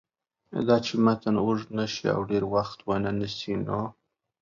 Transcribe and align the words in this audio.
داچې 0.67 0.95
متن 1.05 1.35
اوږد 1.43 1.69
نشي 1.79 2.05
او 2.15 2.21
ډېر 2.31 2.43
وخت 2.53 2.79
ونه 2.87 3.11
نیسي 3.19 3.53
نو 3.65 3.81